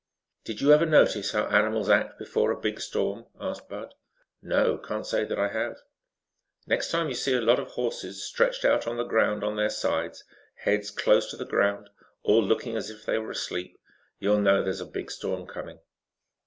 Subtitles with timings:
[0.45, 3.93] "Did you ever notice how animals act before a big storm?" asked Bud.
[4.41, 5.77] "No; I can't say that I have."
[6.65, 9.69] "Next time you see a lot of horses stretched out on the ground on their
[9.69, 10.23] sides,
[10.55, 11.91] heads close to the ground,
[12.23, 13.77] all looking as if they were asleep,
[14.17, 15.77] you'll know there's a big storm coming."